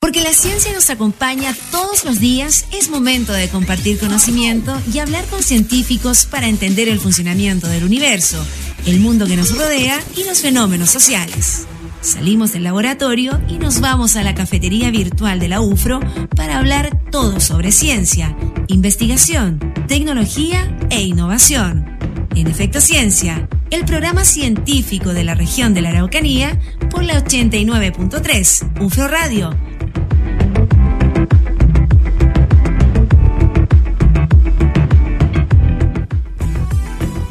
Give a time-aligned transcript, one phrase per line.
[0.00, 5.26] Porque la ciencia nos acompaña todos los días, es momento de compartir conocimiento y hablar
[5.26, 8.42] con científicos para entender el funcionamiento del universo,
[8.86, 11.66] el mundo que nos rodea y los fenómenos sociales.
[12.00, 16.00] Salimos del laboratorio y nos vamos a la cafetería virtual de la UFRO
[16.34, 18.34] para hablar todo sobre ciencia,
[18.68, 21.98] investigación, tecnología e innovación.
[22.34, 26.58] En Efecto Ciencia, el programa científico de la región de la Araucanía
[26.90, 29.69] por la 89.3 UFRO Radio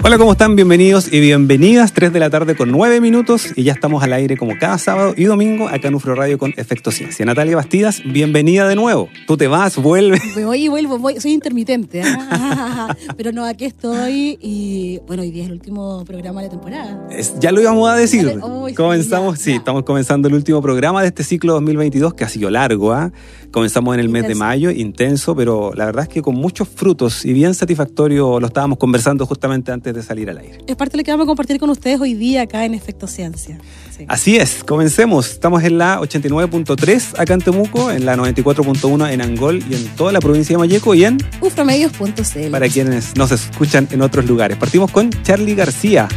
[0.09, 0.55] Hola, ¿cómo están?
[0.55, 1.93] Bienvenidos y bienvenidas.
[1.93, 5.13] 3 de la tarde con 9 minutos y ya estamos al aire como cada sábado
[5.15, 7.27] y domingo acá en UFRO Radio con Efecto Ciencia.
[7.27, 9.07] Natalia Bastidas, bienvenida de nuevo.
[9.27, 10.19] Tú te vas, vuelves.
[10.43, 11.19] Voy y vuelvo, voy.
[11.19, 12.01] soy intermitente.
[12.03, 12.95] ¿ah?
[13.17, 17.07] Pero no, aquí estoy y bueno, hoy día es el último programa de la temporada.
[17.39, 18.39] ya lo íbamos a decir.
[18.75, 22.93] Comenzamos, sí, estamos comenzando el último programa de este ciclo 2022 que ha sido largo.
[22.93, 23.11] ¿ah?
[23.51, 27.25] Comenzamos en el mes de mayo, intenso, pero la verdad es que con muchos frutos
[27.25, 30.59] y bien satisfactorio lo estábamos conversando justamente antes de salir al aire.
[30.67, 33.07] Es parte de lo que vamos a compartir con ustedes hoy día acá en Efecto
[33.07, 33.59] Ciencia.
[34.07, 35.31] Así es, comencemos.
[35.31, 40.11] Estamos en la 89.3 acá en Temuco, en la 94.1 en Angol y en toda
[40.11, 42.51] la provincia de Mayeco y en ufromedios.cl.
[42.51, 44.57] Para quienes nos escuchan en otros lugares.
[44.57, 46.07] Partimos con Charlie García,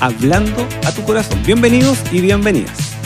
[0.00, 1.40] hablando a tu corazón.
[1.44, 3.03] Bienvenidos y bienvenidas.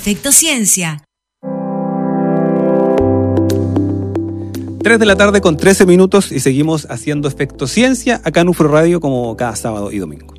[0.00, 1.02] Efecto Ciencia.
[4.84, 8.68] 3 de la tarde con 13 minutos y seguimos haciendo Efecto Ciencia acá en UFRO
[8.68, 10.37] Radio como cada sábado y domingo.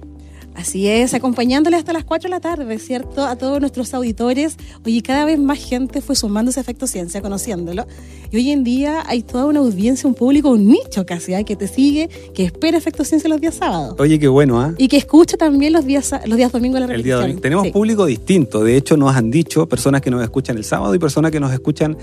[0.60, 3.26] Así es, acompañándole hasta las 4 de la tarde, ¿cierto?
[3.26, 4.58] A todos nuestros auditores.
[4.86, 7.88] Oye, cada vez más gente fue sumándose a Efecto Ciencia, conociéndolo.
[8.30, 11.46] Y hoy en día hay toda una audiencia, un público, un nicho casi, ¿eh?
[11.46, 13.96] que te sigue, que espera Efecto Ciencia los días sábados.
[14.00, 14.74] Oye, qué bueno, ¿ah?
[14.78, 17.40] Y que escucha también los días, los días domingos la repetición.
[17.40, 18.62] Tenemos público distinto.
[18.62, 21.54] De hecho, nos han dicho personas que nos escuchan el sábado y personas que nos
[21.54, 21.98] escuchan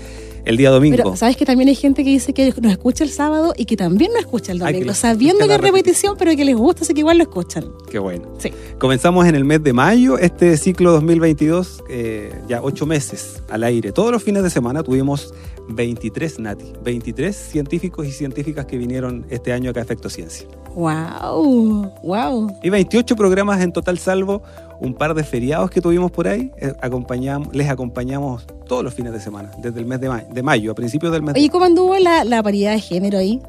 [0.45, 0.97] el día domingo.
[0.97, 3.77] Pero sabes que también hay gente que dice que nos escucha el sábado y que
[3.77, 7.01] también nos escucha el domingo, sabiendo que es repetición, pero que les gusta, así que
[7.01, 7.65] igual lo escuchan.
[7.91, 8.23] Qué bueno.
[8.39, 8.46] Sí.
[8.79, 13.91] Comenzamos en el mes de mayo, este ciclo 2022, eh, ya ocho meses al aire.
[13.91, 15.33] Todos los fines de semana tuvimos
[15.69, 20.47] 23 Nati, 23 científicos y científicas que vinieron este año acá a Efecto Ciencia.
[20.75, 21.91] ¡Wow!
[22.03, 22.59] ¡Wow!
[22.63, 24.43] Y 28 programas en total, salvo
[24.79, 26.51] un par de feriados que tuvimos por ahí.
[26.59, 30.43] Eh, acompañamos, les acompañamos todos los fines de semana, desde el mes de, mayo, de
[30.43, 31.35] mayo a principios del mes.
[31.37, 33.41] ¿Y cómo anduvo la, la paridad de género ahí?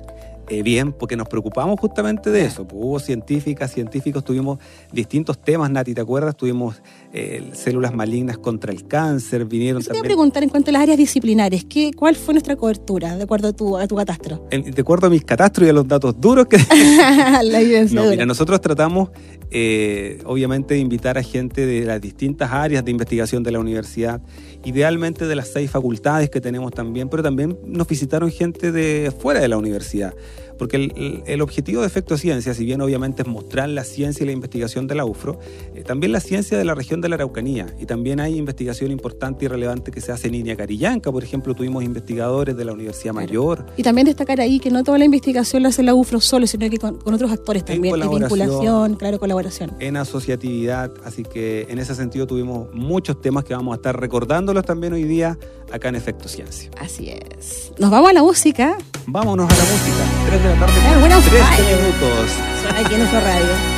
[0.50, 2.66] Eh, bien, porque nos preocupamos justamente de eso.
[2.66, 4.58] Pues, hubo científicas, científicos, tuvimos
[4.92, 6.36] distintos temas, Nati, ¿te acuerdas?
[6.36, 6.80] Tuvimos
[7.12, 10.02] eh, células malignas contra el cáncer, vinieron también...
[10.02, 13.16] Te voy a preguntar en cuanto a las áreas disciplinares, ¿qué, ¿cuál fue nuestra cobertura
[13.16, 14.46] de acuerdo a tu, a tu catastro?
[14.50, 16.56] de acuerdo a mis catastros y a los datos duros que...
[17.42, 17.60] La
[17.92, 19.10] No, mira, nosotros tratamos,
[19.50, 24.20] eh, obviamente, de invitar a gente de las distintas áreas de investigación de la universidad,
[24.64, 29.40] idealmente de las seis facultades que tenemos también, pero también nos visitaron gente de fuera
[29.40, 30.14] de la universidad
[30.58, 34.32] porque el, objetivo de Efecto Ciencia, si bien obviamente es mostrar la ciencia y la
[34.32, 35.38] investigación de la UFRO,
[35.74, 37.66] eh, también la ciencia de la región de la Araucanía.
[37.78, 41.54] Y también hay investigación importante y relevante que se hace en Iña Carillanca, por ejemplo,
[41.54, 43.66] tuvimos investigadores de la Universidad Mayor.
[43.76, 46.68] Y también destacar ahí que no toda la investigación la hace la UFRO solo, sino
[46.68, 49.72] que con, otros actores también, en vinculación, claro, colaboración.
[49.78, 54.64] En asociatividad, así que en ese sentido tuvimos muchos temas que vamos a estar recordándolos
[54.64, 55.38] también hoy día
[55.72, 56.70] acá en Efecto Ciencia.
[56.80, 57.72] Así es.
[57.78, 58.76] Nos vamos a la música.
[59.06, 60.04] Vámonos a la música.
[60.28, 60.74] 3 de la tarde.
[60.86, 62.30] Ah, bueno, 13 minutos.
[62.78, 63.77] Aquí en nuestra radio.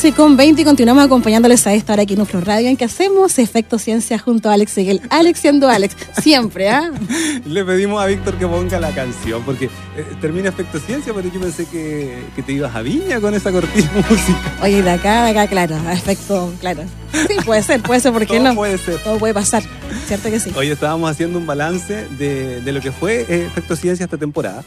[0.00, 2.86] 15 con 20 y continuamos acompañándoles a esta hora aquí en nuestro radio en que
[2.86, 5.02] hacemos Efecto Ciencia junto a Alex Seguel.
[5.10, 6.90] Alex siendo Alex, siempre, ¿ah?
[7.44, 11.38] Le pedimos a Víctor que ponga la canción porque eh, termina Efecto Ciencia, pero yo
[11.38, 14.54] pensé que, que, te ibas a Viña con esa cortina música.
[14.62, 16.82] Oye, de acá, de acá, claro, efecto, claro.
[17.28, 18.54] Sí, puede ser, puede ser, ¿por qué no?
[18.54, 19.02] puede ser.
[19.02, 19.62] Todo puede pasar,
[20.06, 20.50] ¿cierto que sí?
[20.56, 24.64] Hoy estábamos haciendo un balance de, de lo que fue eh, Efecto Ciencia esta temporada.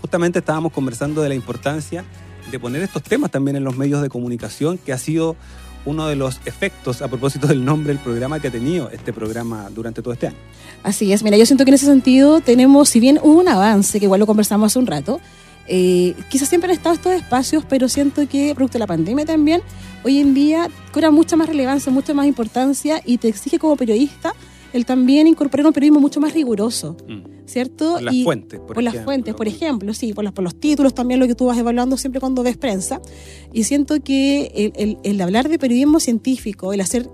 [0.00, 2.06] Justamente estábamos conversando de la importancia
[2.50, 5.36] de poner estos temas también en los medios de comunicación, que ha sido
[5.84, 9.68] uno de los efectos, a propósito del nombre del programa que ha tenido este programa
[9.70, 10.36] durante todo este año.
[10.82, 13.98] Así es, mira, yo siento que en ese sentido tenemos, si bien hubo un avance,
[13.98, 15.20] que igual lo conversamos hace un rato,
[15.68, 19.62] eh, quizás siempre han estado estos espacios, pero siento que, producto de la pandemia también,
[20.04, 24.34] hoy en día cobra mucha más relevancia, mucha más importancia y te exige como periodista
[24.72, 27.46] el también incorporar un periodismo mucho más riguroso, mm.
[27.46, 27.94] ¿cierto?
[27.94, 31.26] Por las fuentes, por, las fuentes, por ejemplo, sí, por, por, los títulos también, lo
[31.26, 33.00] que tú vas evaluando siempre cuando ves prensa.
[33.52, 37.08] Y siento que el, hablar de periodismo científico, el hacer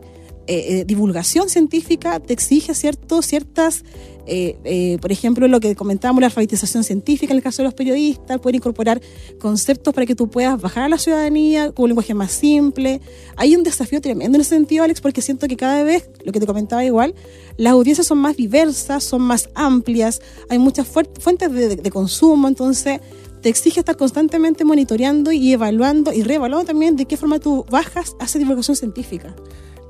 [0.47, 3.85] eh, eh, divulgación científica, te exige cierto, ciertas
[4.27, 7.75] eh, eh, por ejemplo, lo que comentábamos, la alfabetización científica en el caso de los
[7.75, 9.01] periodistas, poder incorporar
[9.41, 13.01] conceptos para que tú puedas bajar a la ciudadanía con un lenguaje más simple.
[13.37, 16.41] Hay un desafío tremendo en ese sentido, Alex, porque siento que cada vez, lo que
[16.41, 17.15] te comentaba igual,
[17.57, 23.01] las audiencias son más diversas, son más amplias, hay muchas fuentes de, de consumo, entonces
[23.43, 28.15] te exige estar constantemente monitoreando y evaluando y reevaluando también de qué forma tú bajas
[28.21, 29.35] haces divulgación científica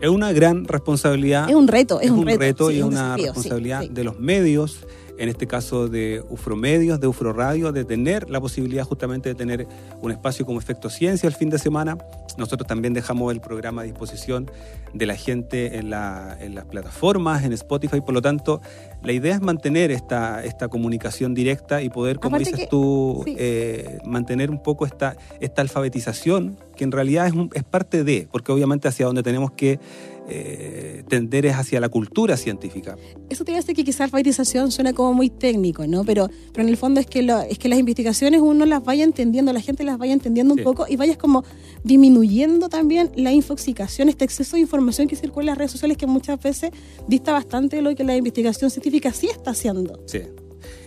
[0.03, 1.49] es una gran responsabilidad.
[1.49, 4.85] Es un reto, es, un, reto, y es una responsabilidad de los medios,
[5.17, 9.69] en este caso de Ufromedios, de Ufro Radio, de tener la posibilidad justamente de tener
[10.01, 11.99] un espacio como Efecto Ciencia el fin de semana.
[12.37, 14.51] Nosotros también dejamos el programa a disposición
[14.93, 18.61] de la gente en, las plataformas, en Spotify, por lo tanto,
[19.03, 24.51] la idea es mantener esta, esta comunicación directa y poder, como dices tú, eh, mantener
[24.51, 29.07] un poco esta, esta alfabetización, que en realidad es, es parte de, porque obviamente hacia
[29.07, 29.79] donde tenemos que
[30.29, 32.97] eh, tender es hacia la cultura científica.
[33.29, 36.05] Eso te decir que quizás alfabetización suena como muy técnico, ¿no?
[36.05, 39.03] Pero, pero en el fondo es que, lo, es que las investigaciones uno las vaya
[39.03, 41.45] entendiendo, la gente las vaya entendiendo un poco y vayas como
[41.85, 46.07] disminuyendo también la infoxicación, este exceso de información que circula en las redes sociales que
[46.07, 46.71] muchas veces
[47.09, 50.03] dista bastante de lo que la investigación científica sí está haciendo.
[50.07, 50.23] Sí.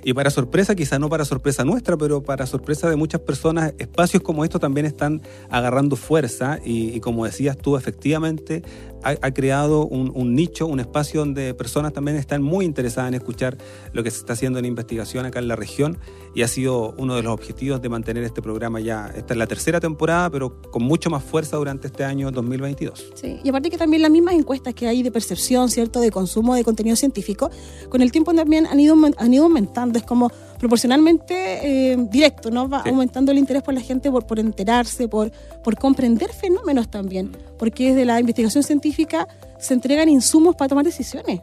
[0.03, 4.21] Y para sorpresa, quizá no para sorpresa nuestra, pero para sorpresa de muchas personas, espacios
[4.21, 8.63] como estos también están agarrando fuerza y, como decías tú, efectivamente
[9.05, 13.57] ha, creado un, nicho, un espacio donde personas también están muy interesadas en escuchar
[13.93, 15.99] lo que se está haciendo en investigación acá en la región
[16.33, 19.11] y ha sido uno de los objetivos de mantener este programa ya.
[19.15, 23.11] Esta es la tercera temporada, pero con mucho más fuerza durante este año 2022.
[23.13, 26.55] Sí, y aparte que también las mismas encuestas que hay de percepción, ¿cierto?, de consumo
[26.55, 27.51] de contenido científico,
[27.89, 29.99] con el tiempo también han ido, han ido aumentando.
[29.99, 30.31] Es como
[30.65, 32.67] proporcionalmente eh, directo, ¿no?
[32.67, 35.31] Va aumentando el interés por la gente por, por enterarse, por,
[35.63, 39.27] por comprender fenómenos también, porque desde la investigación científica
[39.59, 41.41] se entregan insumos para tomar decisiones.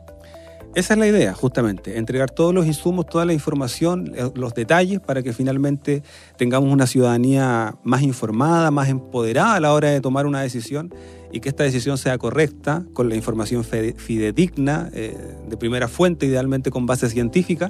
[0.74, 5.00] Esa es la idea, justamente, entregar todos los insumos, toda la información, eh, los detalles
[5.00, 6.02] para que finalmente
[6.38, 10.94] tengamos una ciudadanía más informada, más empoderada a la hora de tomar una decisión
[11.30, 15.14] y que esta decisión sea correcta, con la información fidedigna, eh,
[15.46, 17.68] de primera fuente, idealmente con base científica,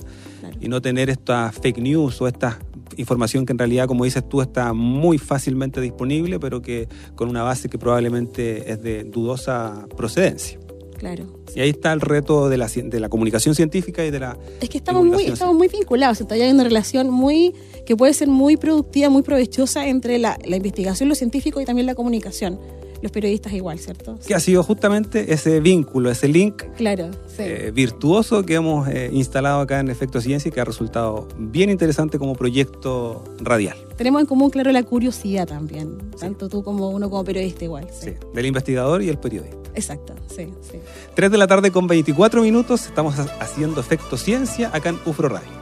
[0.60, 2.60] y no tener esta fake news o esta
[2.96, 7.42] información que en realidad, como dices tú, está muy fácilmente disponible, pero que con una
[7.42, 10.58] base que probablemente es de dudosa procedencia.
[11.02, 11.24] Claro.
[11.52, 14.38] Y ahí está el reto de la, de la comunicación científica y de la.
[14.60, 18.56] Es que estamos muy, estamos muy vinculados, hay una relación muy que puede ser muy
[18.56, 22.60] productiva, muy provechosa entre la, la investigación, lo científico y también la comunicación
[23.02, 24.18] los periodistas igual, ¿cierto?
[24.26, 29.60] Que ha sido justamente ese vínculo, ese link claro, eh, virtuoso que hemos eh, instalado
[29.60, 33.76] acá en Efecto Ciencia y que ha resultado bien interesante como proyecto radial.
[33.96, 37.88] Tenemos en común, claro, la curiosidad también, tanto tú como uno como periodista igual.
[37.92, 38.12] Sí.
[38.32, 39.56] del investigador y el periodista.
[39.74, 40.78] Exacto, sí, sí.
[41.14, 45.61] 3 de la tarde con 24 minutos, estamos haciendo Efecto Ciencia acá en UFRO Radio.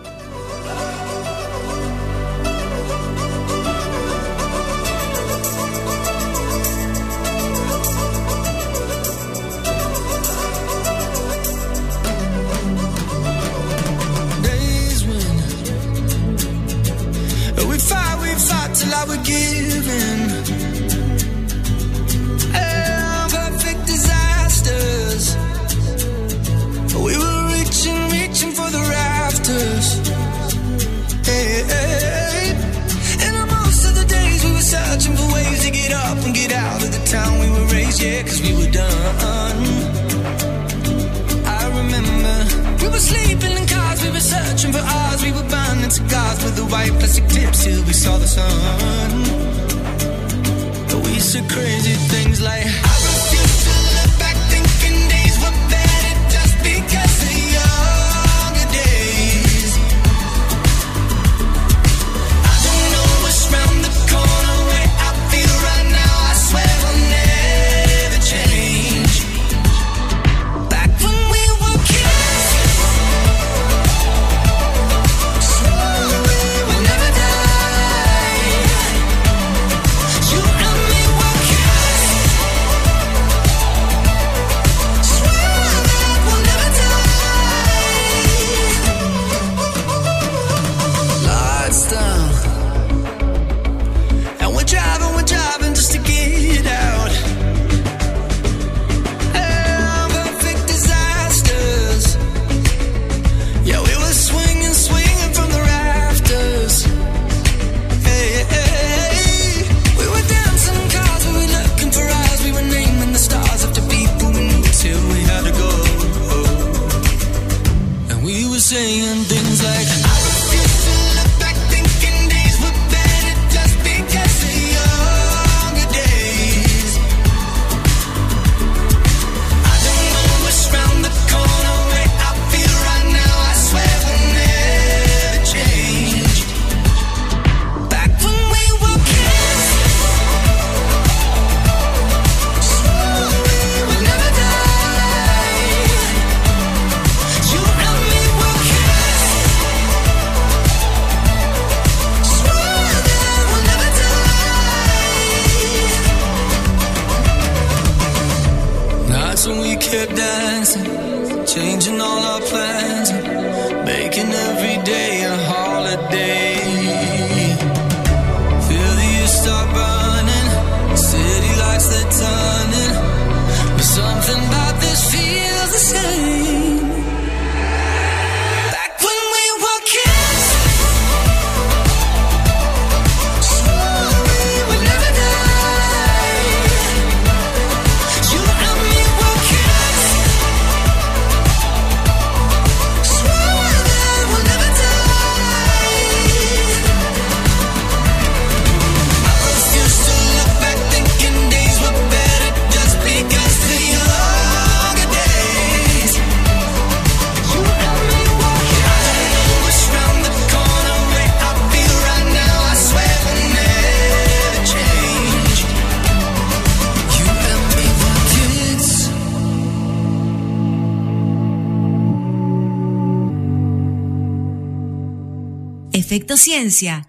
[226.40, 227.08] Efecto Ciencia.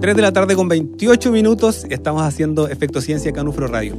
[0.00, 3.96] 3 de la tarde con 28 minutos, estamos haciendo Efecto Ciencia Canufro Radio.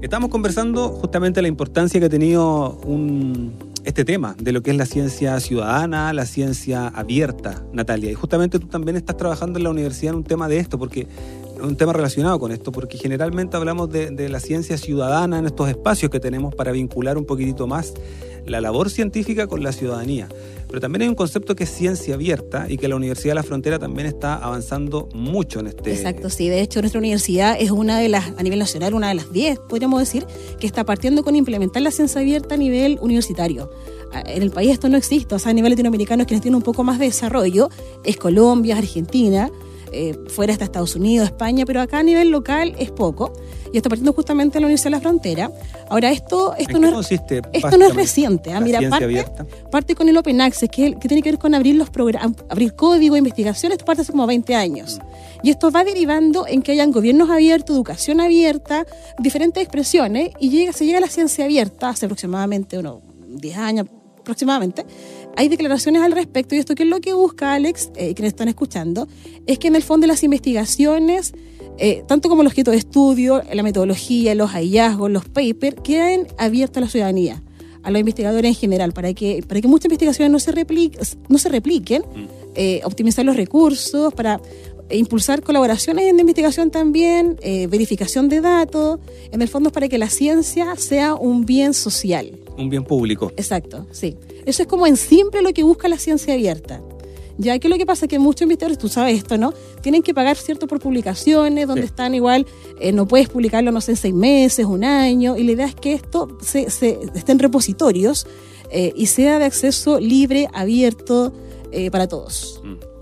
[0.00, 2.80] Estamos conversando justamente la importancia que ha tenido
[3.84, 8.10] este tema de lo que es la ciencia ciudadana, la ciencia abierta, Natalia.
[8.10, 11.06] Y justamente tú también estás trabajando en la universidad en un tema de esto, porque
[11.62, 15.68] un tema relacionado con esto, porque generalmente hablamos de, de la ciencia ciudadana en estos
[15.68, 17.92] espacios que tenemos para vincular un poquitito más
[18.46, 20.28] la labor científica con la ciudadanía.
[20.68, 23.42] Pero también hay un concepto que es ciencia abierta y que la Universidad de la
[23.42, 25.92] Frontera también está avanzando mucho en este.
[25.92, 26.48] Exacto, sí.
[26.48, 29.60] De hecho, nuestra universidad es una de las, a nivel nacional, una de las 10,
[29.68, 30.26] podríamos decir,
[30.58, 33.70] que está partiendo con implementar la ciencia abierta a nivel universitario.
[34.12, 36.62] Ah, en el país esto no existe, o sea, a nivel latinoamericano, quienes tienen un
[36.62, 37.68] poco más de desarrollo
[38.04, 39.50] es Colombia, Argentina.
[39.94, 43.32] Eh, fuera está Estados Unidos, España, pero acá a nivel local es poco.
[43.72, 45.50] Y está partiendo justamente en la Universidad de la Frontera.
[45.88, 48.52] Ahora, esto, esto, no, es, esto no es reciente.
[48.52, 48.60] ¿ah?
[48.60, 49.24] Mira, parte,
[49.70, 51.88] parte, con el Open Access, que, que tiene que ver con abrir los
[52.48, 54.98] abrir código, investigación, esto parte hace como 20 años.
[55.42, 58.86] Y esto va derivando en que hayan gobiernos abiertos, educación abierta,
[59.18, 63.86] diferentes expresiones, y llega, se llega a la ciencia abierta hace aproximadamente unos 10 años
[64.24, 64.86] aproximadamente,
[65.36, 68.48] hay declaraciones al respecto y esto que es lo que busca Alex, eh, nos están
[68.48, 69.08] escuchando,
[69.46, 71.34] es que en el fondo las investigaciones,
[71.78, 76.76] eh, tanto como los objeto de estudio, la metodología, los hallazgos, los papers, queden abiertos
[76.78, 77.42] a la ciudadanía,
[77.82, 81.38] a los investigadores en general, para que, para que muchas investigaciones no se, repliquen, no
[81.38, 82.26] se repliquen, mm.
[82.54, 84.40] eh, optimizar los recursos, para
[84.90, 89.00] impulsar colaboraciones en investigación también, verificación de datos,
[89.32, 92.38] en el fondo es para que la ciencia sea un bien social.
[92.56, 93.32] Un bien público.
[93.36, 94.16] Exacto, sí.
[94.46, 96.80] Eso es como en simple lo que busca la ciencia abierta.
[97.36, 99.52] Ya que lo que pasa es que muchos investigadores, tú sabes esto, ¿no?
[99.82, 102.46] Tienen que pagar cierto por publicaciones, donde están igual,
[102.78, 105.74] eh, no puedes publicarlo, no sé, en seis meses, un año, y la idea es
[105.74, 108.26] que esto se, se esté en repositorios
[108.70, 111.32] eh, y sea de acceso libre, abierto
[111.72, 112.60] eh, para todos.
[112.62, 112.93] Mm.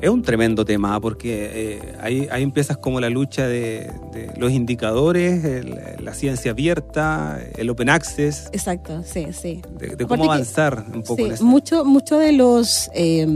[0.00, 3.90] Es un tremendo tema porque eh, hay, hay, empiezas como la lucha de,
[4.36, 5.64] los indicadores,
[6.00, 8.48] la ciencia abierta, el open access.
[8.52, 9.62] Exacto, sí, sí.
[9.78, 11.24] De, cómo avanzar un poco.
[11.24, 12.90] en mucho, mucho de los...
[12.94, 13.26] Eh,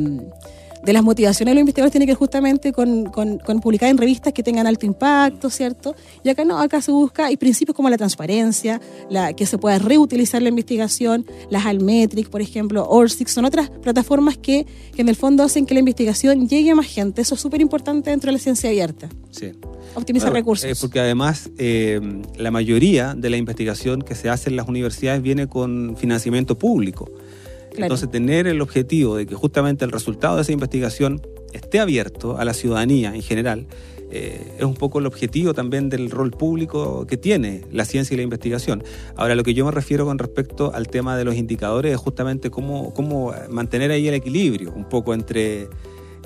[0.86, 3.12] de las motivaciones de los investigadores tiene que ver justamente con,
[3.60, 5.96] publicar en revistas que tengan alto impacto, ¿cierto?
[6.22, 9.80] Y acá no, acá se busca, hay principios como la transparencia, la, que se pueda
[9.80, 14.64] reutilizar la investigación, las Almetric, por ejemplo, ORSIC, son otras plataformas que,
[14.96, 17.20] en el fondo hacen que la investigación llegue a más gente.
[17.20, 19.08] Eso es súper importante dentro de la ciencia abierta.
[19.32, 19.52] Sí.
[19.96, 20.70] Optimizar recursos.
[20.70, 22.00] Eh, porque además eh,
[22.36, 27.10] la mayoría de la investigación que se hace en las universidades viene con financiamiento público.
[27.76, 31.20] Entonces, tener el objetivo de que justamente el resultado de esa investigación
[31.52, 33.66] esté abierto a la ciudadanía en general,
[34.10, 38.16] eh, es un poco el objetivo también del rol público que tiene la ciencia y
[38.16, 38.84] la investigación.
[39.16, 42.50] Ahora, lo que yo me refiero con respecto al tema de los indicadores es justamente
[42.50, 45.68] cómo, cómo mantener ahí el equilibrio, un poco entre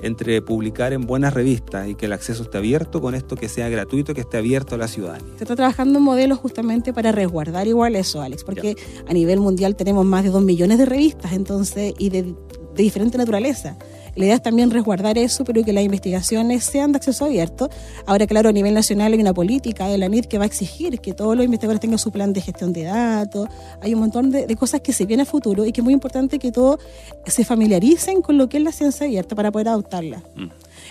[0.03, 3.69] entre publicar en buenas revistas y que el acceso esté abierto con esto que sea
[3.69, 5.33] gratuito, que esté abierto a la ciudadanía.
[5.37, 9.77] Se está trabajando en modelos justamente para resguardar igual eso, Alex, porque a nivel mundial
[9.77, 13.77] tenemos más de dos millones de revistas entonces y de, de diferente naturaleza.
[14.21, 17.71] La idea es también resguardar eso, pero que las investigaciones sean de acceso abierto.
[18.05, 21.01] Ahora, claro, a nivel nacional hay una política de la NIT que va a exigir
[21.01, 23.49] que todos los investigadores tengan su plan de gestión de datos.
[23.81, 26.39] Hay un montón de, cosas que se vienen a futuro y que es muy importante
[26.39, 26.81] que todos
[27.25, 30.23] se familiaricen con lo que es la ciencia abierta para poder adoptarla.
[30.37, 30.49] Mm.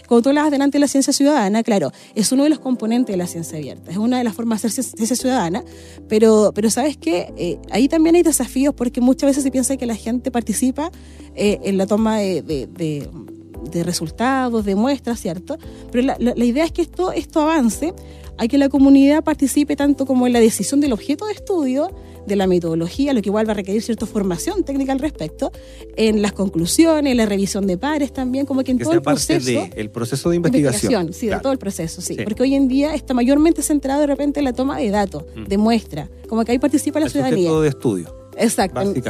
[0.09, 3.17] Como tú hablas delante de la ciencia ciudadana, claro, es uno de los componentes de
[3.17, 5.63] la ciencia abierta, es una de las formas de hacer ciencia ciudadana,
[6.07, 9.85] pero, pero sabes que eh, ahí también hay desafíos porque muchas veces se piensa que
[9.85, 10.91] la gente participa
[11.35, 15.59] eh, en la toma de, de, resultados, de muestras, ¿cierto?
[15.91, 17.93] Pero la, la, idea es que esto, esto avance,
[18.39, 21.91] hay que la comunidad participe tanto como en la decisión del objeto de estudio,
[22.29, 25.51] de la metodología, lo que igual va a requerir cierta formación técnica al respecto,
[25.97, 29.45] en las conclusiones, la revisión de pares también, como que en todo el proceso.
[29.45, 31.11] De, el proceso de investigación.
[31.11, 34.39] sí, de todo el proceso, sí, Porque hoy en día está mayormente centrado de repente
[34.39, 35.43] en la toma de datos, mm.
[35.45, 37.51] de muestra, como que ahí participa la el ciudadanía.
[37.51, 38.15] de estudio.
[38.37, 39.01] Exacto, sí,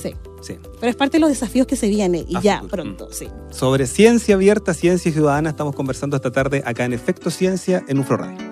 [0.00, 0.14] sí.
[0.40, 0.56] Sí.
[0.78, 3.26] Pero es parte de los desafíos que se vienen y ya pronto, sí.
[3.50, 8.18] Sobre ciencia abierta, ciencia ciudadana, estamos conversando esta tarde acá en Efecto Ciencia en UFRO
[8.18, 8.47] Radio.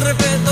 [0.00, 0.45] repente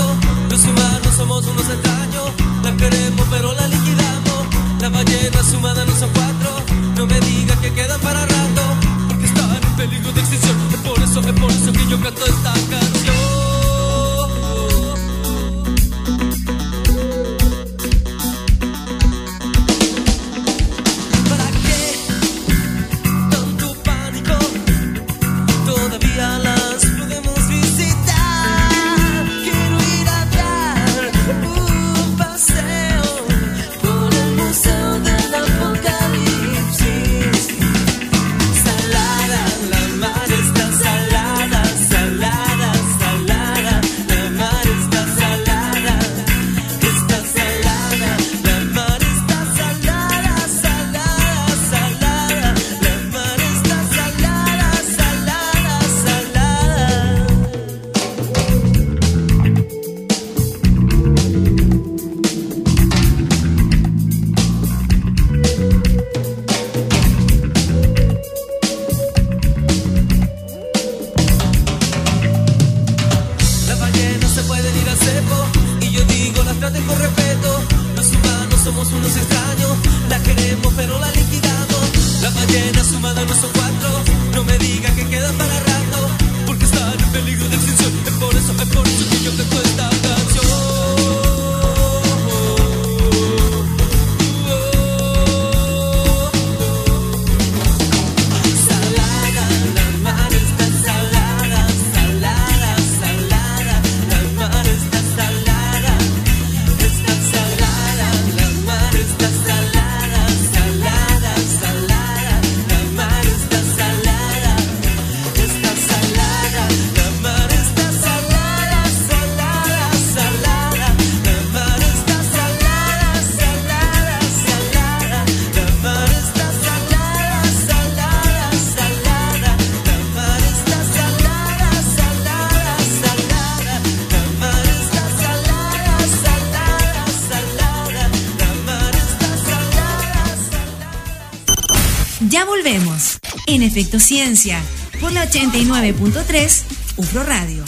[143.75, 144.63] Efecto Ciencia
[145.01, 146.63] por la 89.3
[146.95, 147.61] UFRO Radio.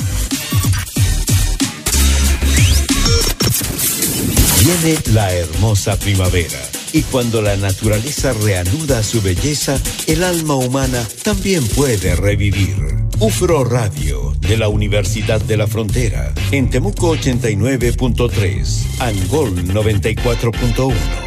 [4.64, 6.62] Viene la hermosa primavera
[6.94, 12.78] y cuando la naturaleza reanuda su belleza, el alma humana también puede revivir.
[13.20, 21.27] UFRO Radio de la Universidad de la Frontera en Temuco 89.3, Angol 94.1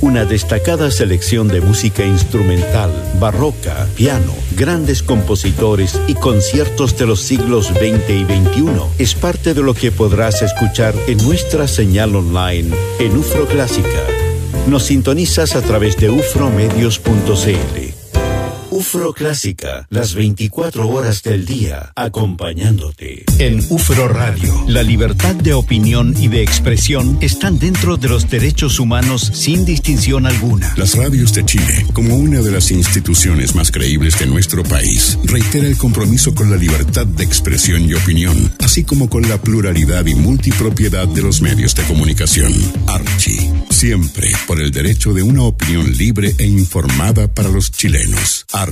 [0.00, 7.66] una destacada selección de música instrumental, barroca, piano, grandes compositores y conciertos de los siglos
[7.68, 13.16] XX y XXI es parte de lo que podrás escuchar en nuestra señal online en
[13.16, 13.88] UFRO Clásica.
[14.66, 17.89] Nos sintonizas a través de ufromedios.cl.
[18.80, 23.26] UFRO Clásica, las 24 horas del día, acompañándote.
[23.38, 28.80] En UFRO Radio, la libertad de opinión y de expresión están dentro de los derechos
[28.80, 30.72] humanos sin distinción alguna.
[30.78, 35.66] Las radios de Chile, como una de las instituciones más creíbles de nuestro país, reitera
[35.66, 40.14] el compromiso con la libertad de expresión y opinión, así como con la pluralidad y
[40.14, 42.50] multipropiedad de los medios de comunicación.
[42.86, 48.46] Archie, siempre por el derecho de una opinión libre e informada para los chilenos.
[48.52, 48.69] Archie,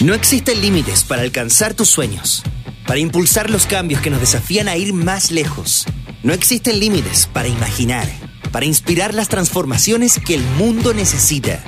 [0.00, 2.44] No existen límites para alcanzar tus sueños,
[2.86, 5.86] para impulsar los cambios que nos desafían a ir más lejos.
[6.22, 8.08] No existen límites para imaginar,
[8.52, 11.64] para inspirar las transformaciones que el mundo necesita.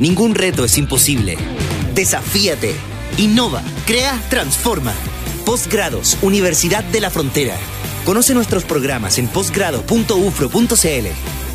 [0.00, 1.38] Ningún reto es imposible.
[1.94, 2.74] Desafíate.
[3.16, 4.92] Innova, crea, transforma.
[5.46, 7.56] Postgrados, Universidad de la Frontera.
[8.04, 11.06] Conoce nuestros programas en postgrado.ufro.cl.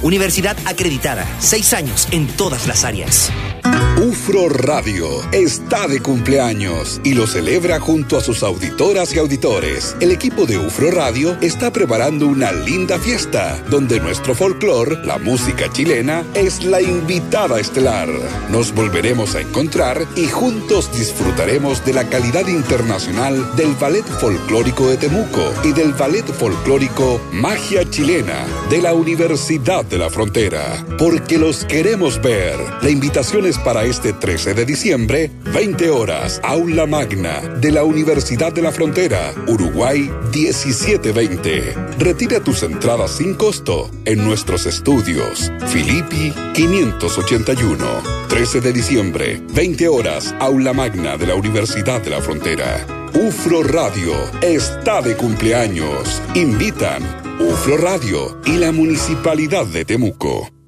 [0.02, 3.30] Universidad acreditada, seis años en todas las áreas.
[4.24, 9.98] UFRO Radio está de cumpleaños y lo celebra junto a sus auditoras y auditores.
[10.00, 15.70] El equipo de UFRO Radio está preparando una linda fiesta donde nuestro folclore, la música
[15.74, 18.08] chilena, es la invitada estelar.
[18.50, 24.96] Nos volveremos a encontrar y juntos disfrutaremos de la calidad internacional del Ballet Folclórico de
[24.96, 30.86] Temuco y del Ballet Folclórico Magia Chilena de la Universidad de la Frontera.
[30.98, 32.58] Porque los queremos ver.
[32.82, 38.54] La invitación es para este 13 de diciembre, 20 horas, Aula Magna de la Universidad
[38.54, 41.76] de la Frontera, Uruguay 1720.
[42.00, 45.52] Retira tus entradas sin costo en nuestros estudios.
[45.68, 47.86] Filippi 581.
[48.30, 52.86] 13 de diciembre, 20 horas, Aula Magna de la Universidad de la Frontera.
[53.14, 56.22] UFRO Radio está de cumpleaños.
[56.34, 57.04] Invitan
[57.40, 60.63] UFRO Radio y la Municipalidad de Temuco.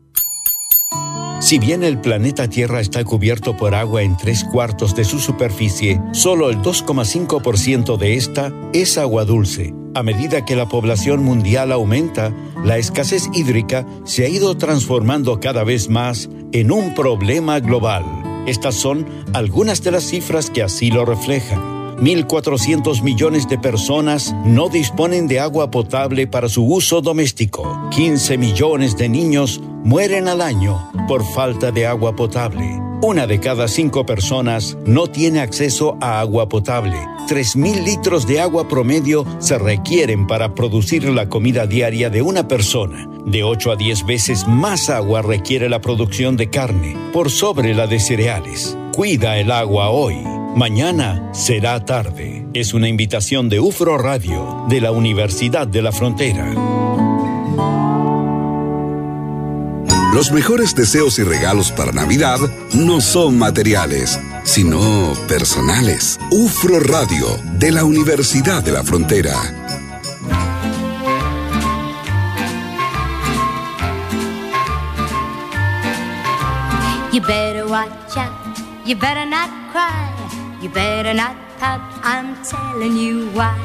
[1.46, 6.02] Si bien el planeta Tierra está cubierto por agua en tres cuartos de su superficie,
[6.12, 9.72] solo el 2,5% de esta es agua dulce.
[9.94, 15.64] A medida que la población mundial aumenta, la escasez hídrica se ha ido transformando cada
[15.64, 18.04] vez más en un problema global.
[18.48, 21.75] Estas son algunas de las cifras que así lo reflejan.
[22.06, 27.90] 1.400 millones de personas no disponen de agua potable para su uso doméstico.
[27.90, 32.80] 15 millones de niños mueren al año por falta de agua potable.
[33.02, 36.96] Una de cada cinco personas no tiene acceso a agua potable.
[37.28, 43.10] 3.000 litros de agua promedio se requieren para producir la comida diaria de una persona.
[43.26, 47.88] De 8 a 10 veces más agua requiere la producción de carne, por sobre la
[47.88, 48.78] de cereales.
[48.94, 50.45] Cuida el agua hoy.
[50.56, 52.48] Mañana será tarde.
[52.54, 56.50] Es una invitación de UFRO Radio, de la Universidad de la Frontera.
[60.14, 62.40] Los mejores deseos y regalos para Navidad
[62.74, 64.80] no son materiales, sino
[65.28, 66.18] personales.
[66.32, 67.28] UFRO Radio,
[67.60, 69.34] de la Universidad de la Frontera.
[77.12, 78.32] You better watch out,
[78.86, 80.16] you better not cry.
[80.66, 83.56] You better not pout, I'm telling you why.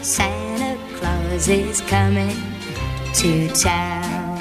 [0.00, 2.34] Santa Claus is coming
[3.12, 4.38] to town.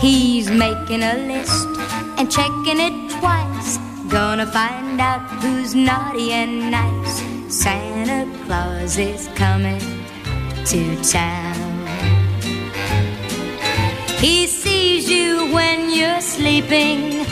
[0.00, 1.68] He's making a list
[2.18, 3.78] and checking it twice.
[4.08, 7.22] Gonna find out who's naughty and nice.
[7.46, 9.78] Santa Claus is coming
[10.64, 11.86] to town.
[14.18, 17.31] He sees you when you're sleeping.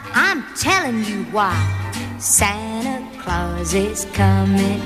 [0.13, 1.55] I'm telling you why
[2.19, 4.81] Santa Claus is coming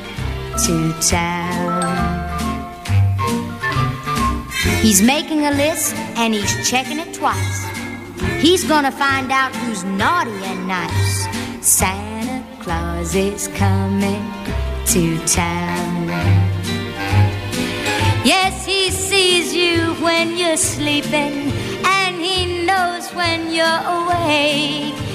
[0.66, 2.26] to town.
[4.82, 7.66] He's making a list and he's checking it twice.
[8.40, 11.28] He's gonna find out who's naughty and nice.
[11.66, 14.24] Santa Claus is coming
[14.88, 16.08] to town.
[18.24, 21.52] Yes, he sees you when you're sleeping
[21.84, 25.15] and he knows when you're awake.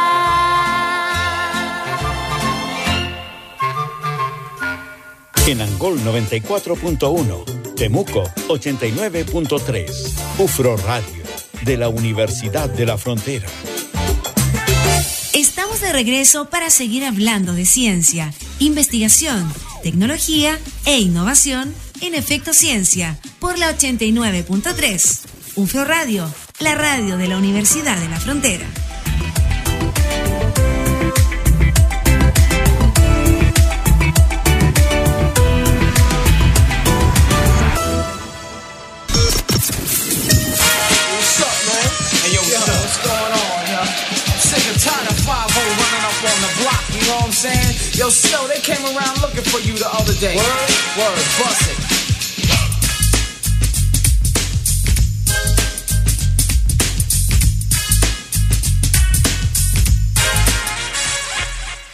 [5.47, 9.89] En Angol 94.1, Temuco 89.3,
[10.37, 11.23] UFRO Radio,
[11.63, 13.47] de la Universidad de la Frontera.
[15.33, 23.19] Estamos de regreso para seguir hablando de ciencia, investigación, tecnología e innovación en Efecto Ciencia
[23.39, 25.21] por la 89.3.
[25.55, 28.67] UFRO Radio, la radio de la Universidad de la Frontera.
[48.11, 50.35] Snow, they came around looking for you the other day.
[50.35, 50.69] Word?
[50.99, 51.79] Word, bust it.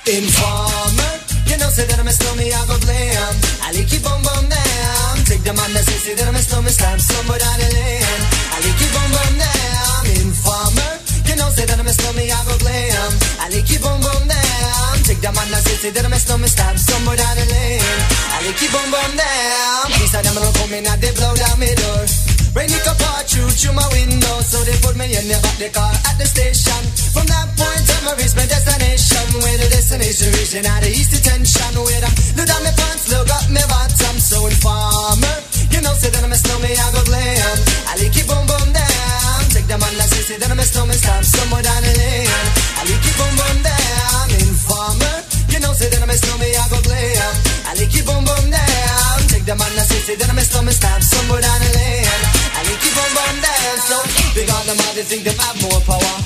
[0.10, 1.14] Informer,
[1.46, 3.36] you know, say that I'm a stormy, I go blam.
[3.62, 5.18] I like keep on bum down.
[5.30, 8.22] Take the man that say, say that I'm a stormy, stab somewhere down the lane.
[8.56, 10.02] I like keep on bum down.
[10.26, 10.98] Informer,
[11.38, 13.12] you know, say that I'm a stormy, I go blam.
[13.38, 14.94] I like keep on bum down.
[15.06, 18.02] Take the man that say, say that I'm a stormy, stab somewhere down the lane.
[18.34, 19.86] I like keep on bum down.
[20.02, 22.10] These are them, I don't come in, they blow down my door.
[22.58, 25.62] Rain it up all through, through my window So they put me in the back
[25.62, 26.82] the car at the station
[27.14, 31.14] From that point on I reach my destination Where the destination region at the east
[31.14, 35.38] detention Where I look down my pants, look up my bottom So informer,
[35.70, 38.74] you know say that I'm a snowman, I go glam I like it boom boom
[38.74, 39.07] down
[39.54, 42.30] Take the man that say, say that I'm a snowman Stop somewhere down the lane
[42.78, 45.16] I like it boom boom down Informer,
[45.52, 47.34] you know say that I'm a snowman, I go glam
[47.68, 50.44] I like it boom boom down Take the man that say, say that I'm a
[50.44, 53.98] snowman Stop somewhere down the lane I like keep on bum down so
[54.34, 56.18] Big on them all they think them have more power.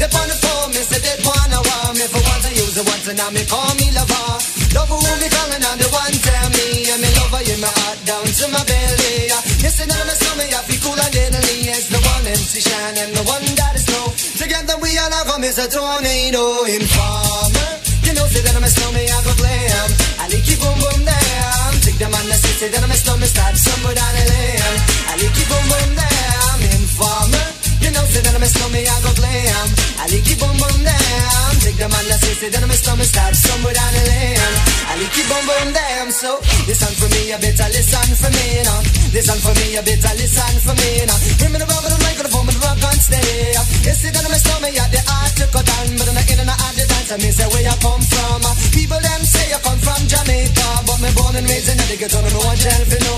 [0.00, 2.04] They on the phone, me say they wanna war me.
[2.08, 4.28] For once I use it once and now me call me lover.
[4.72, 6.88] Love who me calling on the one tell me.
[6.92, 8.96] And me lover in my heart down to my belly.
[9.86, 11.35] And I'm a stomach, I feel cool deadly Yes,
[12.56, 14.08] the Shine and the one that is snow
[14.40, 16.64] Together we all have a miss a tornado.
[16.64, 17.68] Informer
[18.00, 19.88] You know, say that I'm a snowman, I go glam.
[20.16, 22.96] I like keep boom boom down Take the man that say, say that I'm a
[22.96, 24.76] snowman Start somewhere down the lane.
[25.04, 27.46] I like keep boom boom down Informer
[27.84, 29.75] You know, say that I'm a snowman, I go glam
[31.84, 34.54] man that say, that I'm a snowman Start somewhere down the lane
[34.88, 38.80] I keep on boom down So, listen for me, you better listen for me now
[39.12, 42.48] Listen for me, you better listen for me now Bring me the rubber, the microphone,
[42.48, 43.52] the rock and stay
[43.84, 46.40] You see that a snowman, yeah, the art to cut down But I'm not in
[46.40, 48.40] and out the dance, I mean, say where you come from.
[48.72, 52.24] People them say you come from Jamaica But me born and raised in the ghetto,
[52.24, 53.16] no one tell for no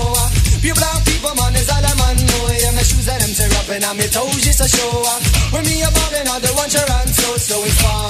[0.59, 3.55] Pure black people, man, is all I'm on know Yeah, my shoes and them tear
[3.55, 4.99] up and I'm toes just to show
[5.55, 8.08] When me a ballin', all the one you run so you know,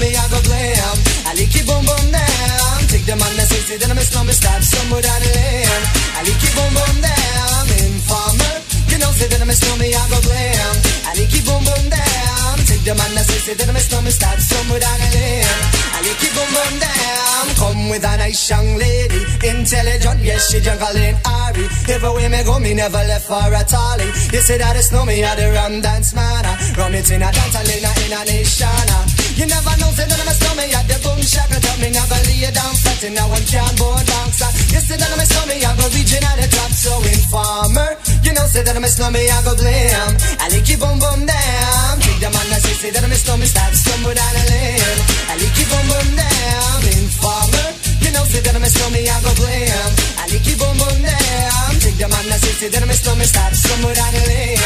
[0.00, 0.96] snowman, I go glam
[1.28, 4.04] I like it boom boom down Take the man that say, say that I'm a
[4.04, 5.84] snowman, start somewhere down the lane
[6.16, 8.54] I like it boom boom down Informer,
[8.88, 10.74] you know, say that I'm a snowman, I go glam
[11.04, 13.80] I like it boom boom down Take the man that say, say that I'm a
[13.80, 15.60] snowman, start somewhere down the lane
[15.92, 20.60] I like it boom boom down Come with a nice young lady Intelligent, yes, she
[20.60, 24.76] jungle in Ari Everywhere me go, me never left for a tally You say that
[24.76, 26.44] it's no me, I the rum dance man
[26.76, 30.28] Rum it in a dance, a, in a nation You never know, say that I'm
[30.28, 33.44] a snowman, at the boom shack Tell me never lay down flat in a one
[33.46, 36.70] can board bouncer You say that I'm a snowman, I go reaching at the top
[36.74, 40.10] So informer, you know, say that I'm a snowman, I go glam
[40.42, 43.16] I like it boom boom down Take the man that say, say that I'm a
[43.16, 44.98] snowman, start to stumble down the lane.
[45.30, 47.68] I like it boom boom down Informer,
[48.04, 50.96] you know, say that I'm a snowman, I go glam I like it boom boom
[51.00, 54.10] down Take the man that say, say that I'm a snowman, start to stumble down
[54.10, 54.58] the lane.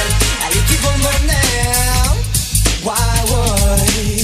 [0.42, 2.12] I like it boom boom down
[2.82, 2.98] Why
[3.30, 4.23] would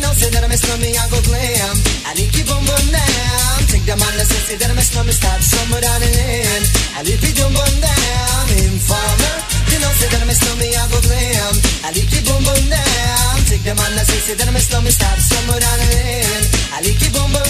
[0.00, 1.76] know, say that I'm a snowman, I go glam.
[2.08, 3.58] I like it boom boom down.
[3.68, 6.64] Take the man that say, that I'm a snowman, start somewhere down the lane.
[6.96, 8.44] I like it boom boom down.
[8.56, 9.36] Informer,
[9.70, 11.54] you know, say that I'm a snowman, I go glam.
[11.84, 13.34] I like it boom boom down.
[13.46, 16.44] Take the man that say, that I'm a snowman, start somewhere down the lane.
[16.72, 17.49] I like it boom boom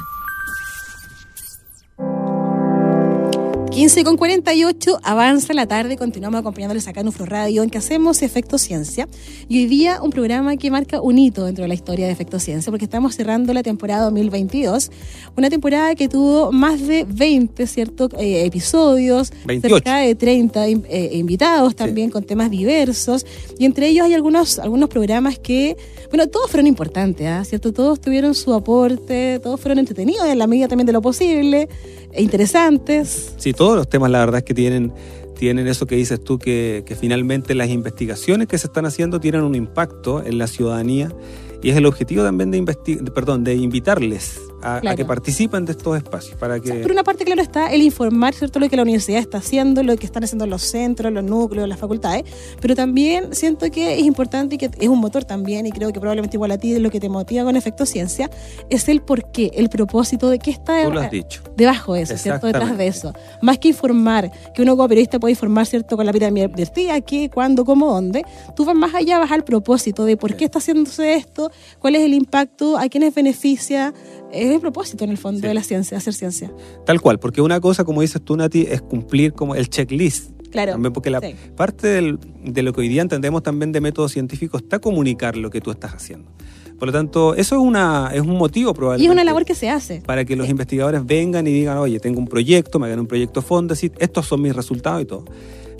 [3.81, 8.21] 15 con 48, avanza la tarde, continuamos acompañándoles acá en Ufro Radio, en que hacemos
[8.21, 9.07] Efecto Ciencia.
[9.49, 12.39] Y hoy día un programa que marca un hito dentro de la historia de Efecto
[12.39, 14.91] Ciencia, porque estamos cerrando la temporada 2022,
[15.35, 19.75] una temporada que tuvo más de 20, ¿cierto?, eh, episodios, 28.
[19.77, 23.25] cerca de 30 in- eh, invitados también con temas diversos,
[23.57, 25.75] y entre ellos hay algunos, algunos programas que,
[26.11, 27.43] bueno, todos fueron importantes, ¿ah?
[27.45, 27.73] ¿cierto?
[27.73, 31.67] Todos tuvieron su aporte, todos fueron entretenidos en la medida también de lo posible,
[32.13, 33.33] e interesantes.
[33.37, 34.93] Sí, todos los temas la verdad es que tienen,
[35.37, 39.41] tienen eso que dices tú, que, que finalmente las investigaciones que se están haciendo tienen
[39.41, 41.11] un impacto en la ciudadanía
[41.63, 42.63] y es el objetivo también de,
[43.13, 44.97] perdón, de invitarles a, a Claro.
[44.97, 46.35] que participen de estos espacios.
[46.37, 48.59] Para que, Por una parte, claro, está el informar, ¿cierto?
[48.59, 51.79] Lo que la universidad está haciendo, lo que están haciendo los centros, los núcleos, las
[51.79, 52.23] facultades,
[52.59, 55.99] pero también siento que es importante y que es un motor también, y creo que
[55.99, 58.29] probablemente igual a ti lo que te motiva con Efecto Ciencia,
[58.69, 61.41] es el por qué, el propósito de qué está tú lo has dicho.
[61.55, 62.47] debajo de eso, ¿cierto?
[62.47, 63.13] Detrás de eso.
[63.41, 65.95] Más que informar, que uno como periodista puede informar, ¿cierto?
[65.97, 68.23] Con la pirámide advertida, qué, cuándo, cómo, dónde.
[68.55, 72.01] Tú vas más allá, vas al propósito de por qué está haciéndose esto, cuál es
[72.03, 73.93] el impacto, a quiénes beneficia.
[74.33, 76.51] Es el propósito, en el fondo, de la ciencia, hacer ciencia.
[76.85, 80.31] Tal cual, porque una cosa, como dices tú, Nati, es cumplir como el checklist.
[80.51, 80.73] Claro.
[80.73, 81.35] También porque la sí.
[81.55, 85.49] parte del- de lo que hoy día entendemos también de método científico está comunicar lo
[85.49, 86.29] que tú estás haciendo.
[86.77, 89.05] Por lo tanto, eso es, una, es un motivo Y probablemente.
[89.07, 90.01] es una labor que se hace.
[90.01, 93.41] para que los investigadores vengan y digan, oye, tengo un proyecto, me hagan un proyecto
[93.41, 95.25] Fondesit, estos son mis resultados y todo.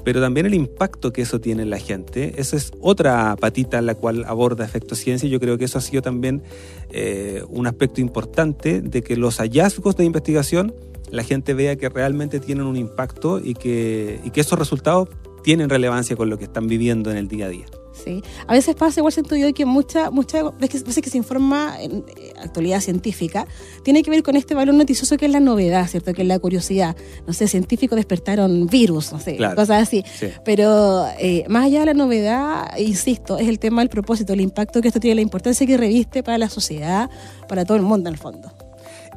[0.03, 3.85] Pero también el impacto que eso tiene en la gente, esa es otra patita en
[3.85, 6.41] la cual aborda Efecto Ciencia y yo creo que eso ha sido también
[6.89, 10.73] eh, un aspecto importante de que los hallazgos de investigación
[11.11, 15.09] la gente vea que realmente tienen un impacto y que, y que esos resultados
[15.43, 17.65] tienen relevancia con lo que están viviendo en el día a día.
[17.93, 18.21] Sí.
[18.47, 22.33] A veces pasa, igual siento yo, que muchas muchas veces que se informa en eh,
[22.41, 23.45] actualidad científica
[23.83, 26.13] tiene que ver con este valor noticioso que es la novedad, ¿cierto?
[26.13, 26.95] Que es la curiosidad.
[27.27, 29.55] No sé, científicos despertaron virus, no sé, Claro.
[29.55, 30.03] cosas así.
[30.19, 30.27] Sí.
[30.45, 34.81] Pero eh, más allá de la novedad, insisto, es el tema del propósito, el impacto
[34.81, 37.09] que esto tiene, la importancia que reviste para la sociedad,
[37.47, 38.51] para todo el mundo en el fondo.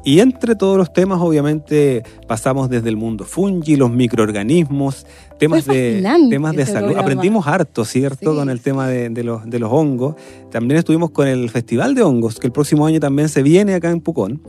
[0.05, 5.07] Y entre todos los temas, obviamente, pasamos desde el mundo fungi, los microorganismos,
[5.39, 6.95] temas de, temas de ese salud.
[6.95, 8.31] Aprendimos harto, ¿cierto?
[8.31, 8.37] Sí.
[8.37, 10.15] Con el tema de, de los, de los hongos.
[10.51, 13.89] También estuvimos con el Festival de Hongos, que el próximo año también se viene acá
[13.89, 14.41] en Pucón.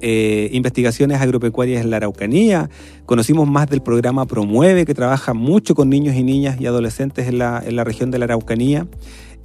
[0.00, 2.68] Eh, investigaciones agropecuarias en la Araucanía.
[3.06, 7.38] Conocimos más del programa Promueve, que trabaja mucho con niños y niñas y adolescentes en
[7.38, 8.86] la, en la región de la Araucanía.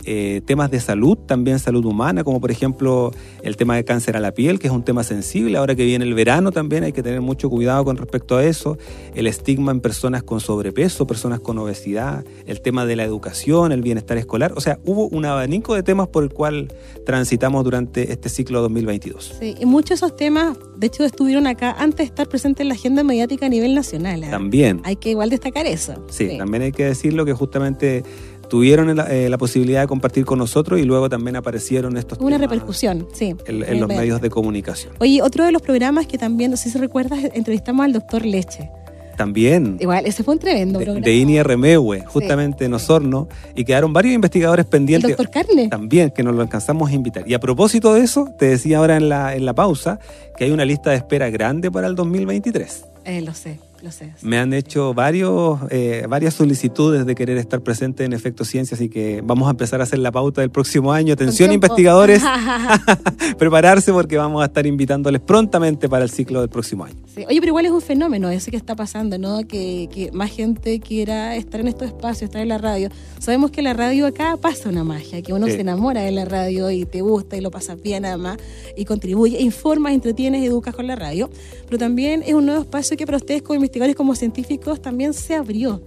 [0.05, 3.11] Eh, temas de salud, también salud humana, como por ejemplo
[3.43, 5.57] el tema de cáncer a la piel, que es un tema sensible.
[5.57, 8.77] Ahora que viene el verano también hay que tener mucho cuidado con respecto a eso.
[9.13, 13.81] El estigma en personas con sobrepeso, personas con obesidad, el tema de la educación, el
[13.81, 14.53] bienestar escolar.
[14.55, 16.73] O sea, hubo un abanico de temas por el cual
[17.05, 19.35] transitamos durante este ciclo 2022.
[19.39, 22.69] Sí, y muchos de esos temas, de hecho, estuvieron acá antes de estar presentes en
[22.69, 24.23] la agenda mediática a nivel nacional.
[24.23, 24.29] ¿ah?
[24.29, 24.81] También.
[24.85, 26.05] Hay que igual destacar eso.
[26.09, 28.03] Sí, también hay que decirlo que justamente
[28.49, 32.37] tuvieron la, eh, la posibilidad de compartir con nosotros y luego también aparecieron estos una
[32.37, 33.35] temas repercusión, sí.
[33.45, 34.93] en, los medios de comunicación.
[34.99, 38.69] Oye, otro de los programas que también, no sé si recuerdas, entrevistamos al doctor Leche.
[39.15, 41.05] También Igual, ese fue un tremendo de, programa.
[41.05, 45.09] de INI Remewe, justamente en Osorno, y quedaron varios investigadores el pendientes.
[45.09, 45.67] doctor Carne.
[45.67, 47.29] También, que nos lo alcanzamos a invitar.
[47.29, 49.99] Y a propósito de eso, te decía ahora en la, en la pausa
[50.37, 52.85] que hay una lista de espera grande para el 2023.
[53.03, 54.13] Eh, lo sé, lo sé.
[54.21, 58.89] Me han hecho varios, eh, varias solicitudes de querer estar presente en Efecto Ciencia, así
[58.89, 61.13] que vamos a empezar a hacer la pauta del próximo año.
[61.13, 62.23] Atención, investigadores,
[63.37, 66.97] prepararse porque vamos a estar invitándoles prontamente para el ciclo del próximo año.
[67.15, 67.25] Sí.
[67.27, 69.39] Oye, pero igual es un fenómeno ese que está pasando, ¿no?
[69.47, 72.89] Que, que más gente quiera estar en estos espacios, estar en la radio.
[73.19, 75.53] Sabemos que la radio acá pasa una magia, que uno Sí.
[75.53, 78.37] se enamora de la radio y te gusta y lo pasas bien además
[78.77, 81.29] y contribuye, informas, entretienes, educas con la radio.
[81.65, 85.33] Pero también es un nuevo espacio que para ustedes como investigadores, como científicos, también se
[85.35, 85.81] abrió.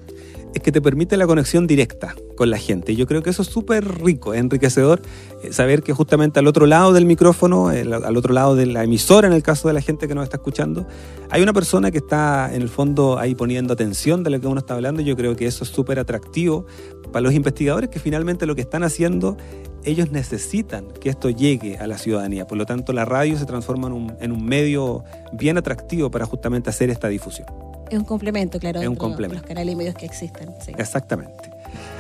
[0.54, 2.94] Es que te permite la conexión directa con la gente.
[2.96, 5.02] Yo creo que eso es súper rico, enriquecedor,
[5.42, 9.28] eh, saber que justamente al otro lado del micrófono, al otro lado de la emisora,
[9.28, 10.86] en el caso de la gente que nos está escuchando,
[11.30, 14.60] hay una persona que está en el fondo ahí poniendo atención de lo que uno
[14.60, 15.02] está hablando.
[15.02, 16.66] Yo creo que eso es súper atractivo
[17.12, 19.36] para los investigadores que finalmente lo que están haciendo,
[19.84, 22.46] ellos necesitan que esto llegue a la ciudadanía.
[22.46, 26.26] Por lo tanto, la radio se transforma en un, en un medio bien atractivo para
[26.26, 27.46] justamente hacer esta difusión.
[27.92, 29.40] Es un complemento, claro, Es un de complemento.
[29.42, 30.50] los canales y medios que existen.
[30.60, 30.72] sí.
[30.76, 31.50] Exactamente.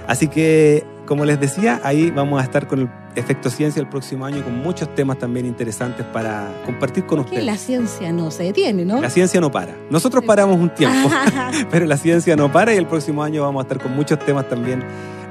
[0.06, 4.24] Así que, como les decía, ahí vamos a estar con el Efecto Ciencia el próximo
[4.24, 7.44] año con muchos temas también interesantes para compartir con Que ustedes.
[7.44, 9.00] la ciencia no se detiene, ¿no?
[9.00, 9.76] La ciencia no para.
[9.90, 11.08] Nosotros paramos un tiempo,
[11.70, 14.48] pero la ciencia no para y el próximo año vamos a estar con muchos temas
[14.48, 14.82] también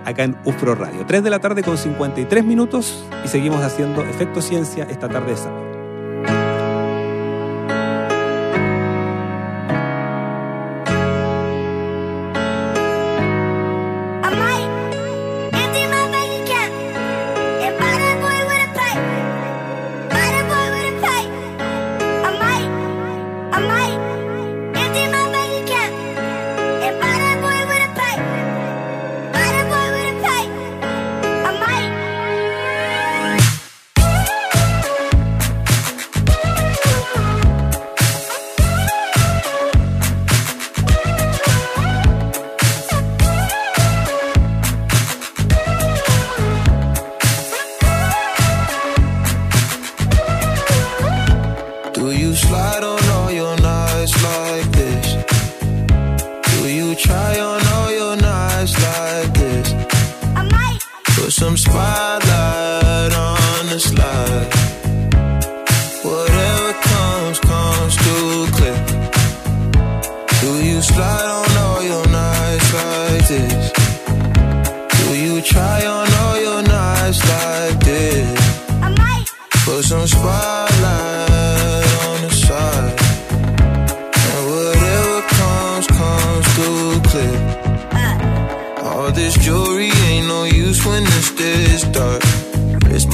[0.06, 1.06] acá en UFRO Radio.
[1.06, 5.38] 3 de la tarde con 53 minutos y seguimos haciendo Efecto Ciencia esta tarde de
[5.38, 5.71] sábado.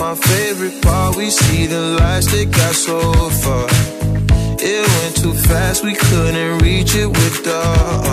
[0.08, 1.18] My favorite part.
[1.18, 2.98] We see the lights that got so
[3.44, 3.68] far.
[4.60, 7.60] It went too fast, we couldn't reach it with the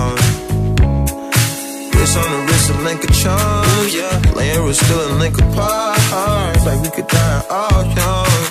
[0.02, 0.18] arm.
[1.94, 3.86] Wrist on the wrist, a link of charm.
[3.94, 6.56] Yeah, laying was still a link apart.
[6.66, 8.42] Like we could die all young.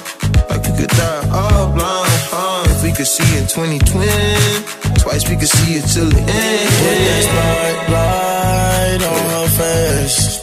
[0.50, 2.20] Like we could die all blind.
[2.32, 2.64] huh?
[2.72, 6.70] If we could see in 2020, twice we could see it till the end.
[6.80, 10.43] Put that spotlight on her face.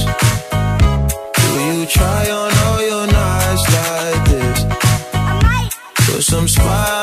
[1.93, 4.63] Try on all your nights like this?
[6.05, 7.00] Put some spotlight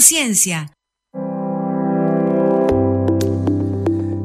[0.00, 0.72] Ciencia.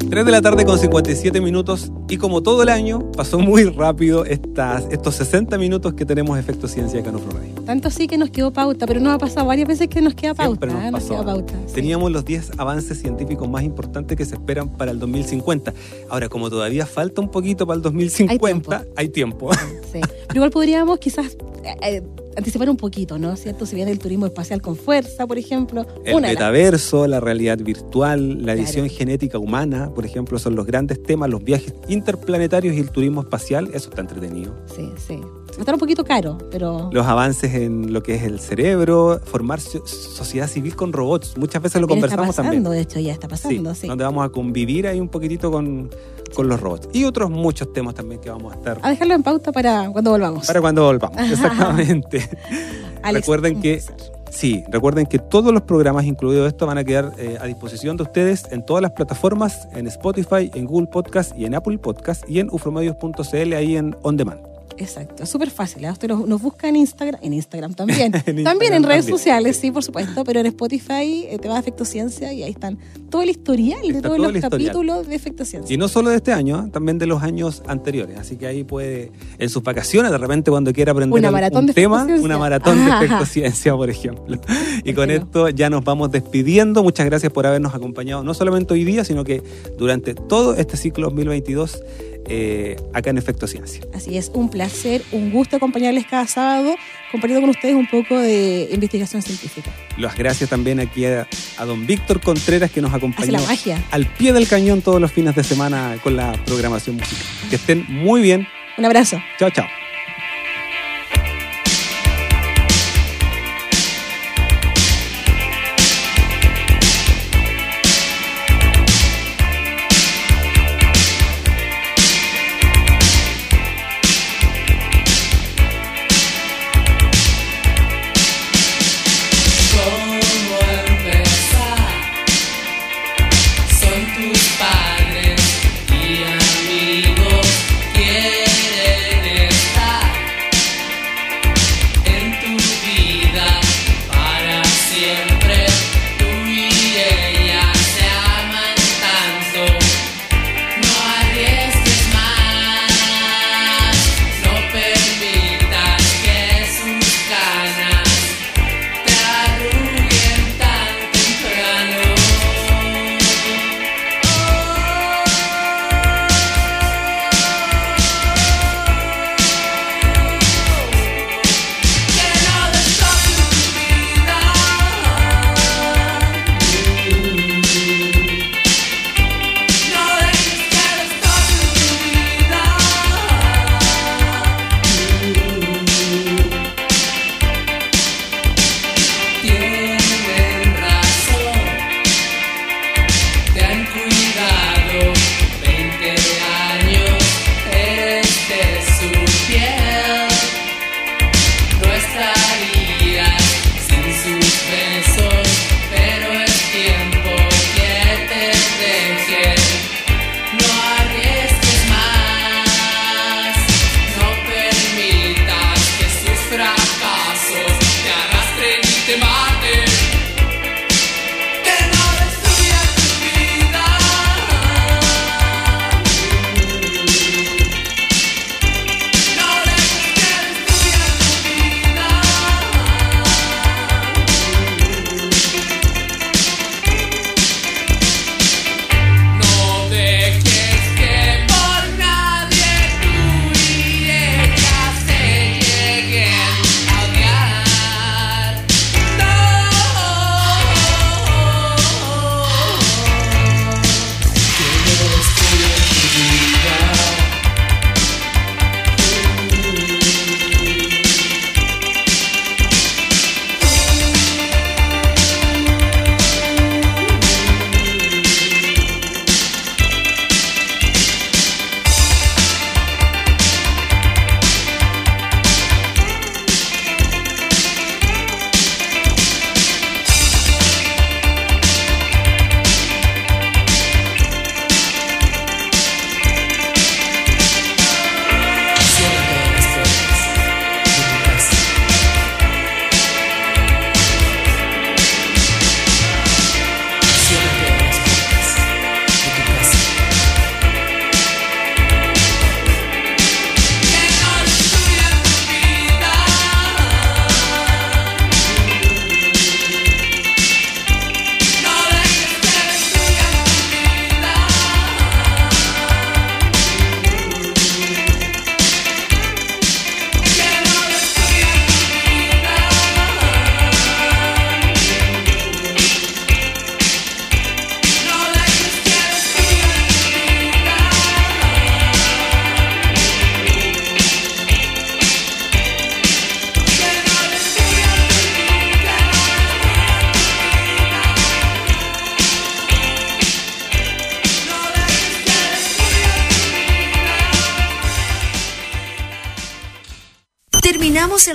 [0.09, 4.26] 3 de la tarde con 57 minutos y como todo el año pasó muy rápido
[4.26, 7.53] estas, estos 60 minutos que tenemos Efecto Ciencia acá en Ofro Radio.
[7.65, 10.34] Tanto sí que nos quedó pauta, pero nos ha pasado varias veces que nos queda
[10.34, 10.65] pauta.
[10.65, 10.89] Nos ¿eh?
[10.91, 11.09] pasó.
[11.09, 11.53] queda pauta.
[11.68, 11.74] sí.
[11.74, 15.74] Teníamos los 10 avances científicos más importantes que se esperan para el 2050.
[16.09, 19.51] Ahora, como todavía falta un poquito para el 2050, hay tiempo.
[19.91, 20.01] Sí.
[20.01, 21.38] Pero igual podríamos quizás
[21.82, 22.01] eh,
[22.36, 23.36] anticipar un poquito, ¿no?
[23.36, 23.65] ¿Cierto?
[23.65, 25.86] Si viene el turismo espacial con fuerza, por ejemplo.
[26.05, 31.01] El una metaverso, la realidad virtual, la edición genética humana, por ejemplo, son los grandes
[31.01, 34.55] temas, los viajes interplanetarios y el turismo espacial, eso está entretenido.
[34.76, 35.20] Sí, sí.
[35.58, 36.89] Va a estar un poquito caro, pero.
[36.93, 41.62] Los avances en lo que es el cerebro, formar so- sociedad civil con robots, muchas
[41.64, 42.74] veces lo También conversamos está pasando, también.
[42.74, 43.88] de hecho, ya está pasando, sí.
[43.88, 45.89] Donde vamos a convivir ahí un poquitito con,
[46.36, 46.89] con los robots.
[46.93, 50.12] Y otros muchos temas también que vamos a estar A dejarlo en pauta para cuando
[50.12, 50.45] volvamos.
[50.45, 51.18] para cuando volvamos.
[51.32, 52.30] Exactamente.
[53.01, 53.82] Alex, recuerden que
[54.30, 58.03] sí, recuerden que todos los programas, incluido esto, van a quedar eh, a disposición de
[58.03, 62.39] ustedes en todas las plataformas, en Spotify, en Google Podcast y en Apple Podcast y
[62.39, 64.39] en ufromedios.cl ahí en On Demand.
[64.78, 65.84] Exacto, es súper fácil.
[65.86, 65.91] ¿eh?
[65.91, 68.13] Usted nos, nos busca en Instagram, en Instagram también.
[68.28, 69.17] En también en redes también.
[69.17, 72.51] sociales, sí, por supuesto, pero en Spotify eh, te va a Efecto Ciencia y ahí
[72.51, 72.78] están
[73.09, 75.73] todo el historial de todos todo los capítulos de Efecto Ciencia.
[75.73, 76.69] Y no solo de este año, ¿eh?
[76.71, 78.17] también de los años anteriores.
[78.19, 82.05] Así que ahí puede, en sus vacaciones, de repente cuando quiera aprender Una de tema,
[82.05, 83.03] una maratón de Ajá.
[83.03, 84.39] efectociencia, por ejemplo.
[84.84, 86.84] Y con esto ya nos vamos despidiendo.
[86.84, 89.43] Muchas gracias por habernos acompañado, no solamente hoy día, sino que
[89.78, 91.82] durante todo este ciclo 2022
[92.30, 93.82] eh, acá en Efecto Ciencia.
[93.93, 96.75] Así es, un placer, un gusto acompañarles cada sábado,
[97.11, 99.71] compartiendo con ustedes un poco de investigación científica.
[99.97, 103.84] Las gracias también aquí a, a don Víctor Contreras que nos acompañó la magia.
[103.91, 107.25] al pie del cañón todos los fines de semana con la programación musical.
[107.49, 108.47] Que estén muy bien.
[108.78, 109.21] Un abrazo.
[109.39, 109.87] Chao, chao.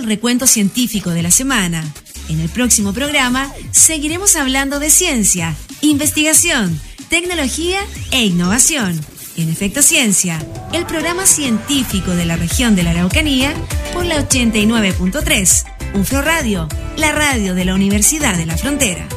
[0.05, 1.85] Recuento científico de la semana.
[2.29, 7.81] En el próximo programa seguiremos hablando de ciencia, investigación, tecnología
[8.11, 8.99] e innovación.
[9.37, 13.55] En Efecto Ciencia, el programa científico de la región de la Araucanía
[13.95, 19.09] por la 89.3, UFRO Radio, la radio de la Universidad de la Frontera.